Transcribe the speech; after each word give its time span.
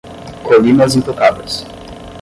Colinas 0.47 0.95
intocadas 0.95 1.63